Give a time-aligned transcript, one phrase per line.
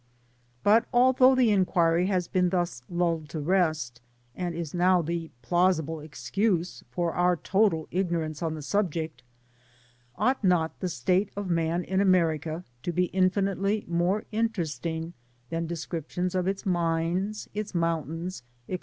[0.63, 4.01] But although inquiry has been thus lulled to rest,
[4.35, 9.21] and is now the plausible excuse for our total ignorance on the subject,
[10.15, 15.13] ought not the state of man in America to be infinitely more interesting
[15.51, 18.79] than descriptions of its mines, its mountidns, &c.